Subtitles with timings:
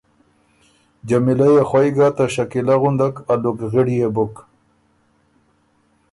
[1.07, 4.35] جمیلۀ يې خوئ ګۀ ته شکیلۀ غُندک الُکغِړيې بُک۔